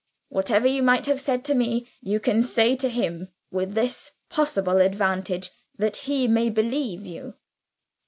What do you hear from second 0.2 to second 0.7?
Whatever